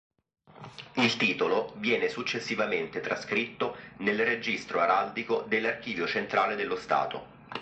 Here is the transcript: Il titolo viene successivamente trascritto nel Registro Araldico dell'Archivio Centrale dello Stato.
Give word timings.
Il 0.93 1.15
titolo 1.15 1.73
viene 1.75 2.09
successivamente 2.09 3.01
trascritto 3.01 3.75
nel 3.97 4.25
Registro 4.25 4.79
Araldico 4.79 5.43
dell'Archivio 5.47 6.07
Centrale 6.07 6.55
dello 6.55 6.75
Stato. 6.75 7.23